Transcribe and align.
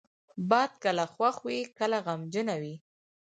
باد 0.49 0.71
کله 0.83 1.05
خوښ 1.13 1.35
وي، 1.45 1.59
کله 1.79 1.97
غمجنه 2.05 2.55
وي 2.61 2.75